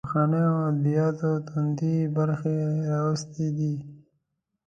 [0.05, 2.55] پخوانیو ادبیاتو توندۍ برخې
[2.89, 3.71] راواخیستې